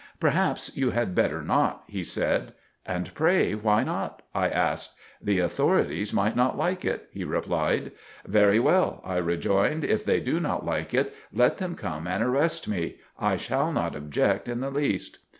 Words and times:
"Perhaps 0.19 0.75
you 0.75 0.89
had 0.89 1.13
better 1.13 1.43
not," 1.43 1.83
he 1.85 2.03
said. 2.03 2.53
"And 2.87 3.13
pray, 3.13 3.53
why 3.53 3.83
not?" 3.83 4.23
I 4.33 4.49
asked. 4.49 4.95
"The 5.21 5.37
authorities 5.37 6.11
might 6.11 6.35
not 6.35 6.57
like 6.57 6.83
it," 6.83 7.07
he 7.11 7.23
replied. 7.23 7.91
"Very 8.25 8.59
well," 8.59 9.03
I 9.05 9.17
rejoined, 9.17 9.83
"if 9.83 10.03
they 10.03 10.19
do 10.19 10.39
not 10.39 10.65
like 10.65 10.95
it, 10.95 11.13
let 11.31 11.59
them 11.59 11.75
come 11.75 12.07
and 12.07 12.23
arrest 12.23 12.67
me. 12.67 12.95
I 13.19 13.37
shall 13.37 13.71
not 13.71 13.95
object 13.95 14.49
in 14.49 14.59
the 14.61 14.71
least." 14.71 15.19